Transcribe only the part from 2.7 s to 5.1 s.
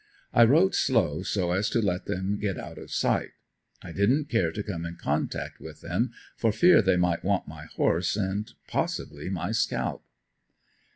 of sight. I didn't care to come in